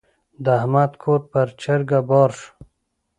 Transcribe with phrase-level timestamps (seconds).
[0.43, 2.49] د احمد کور پر چرګه بار شو.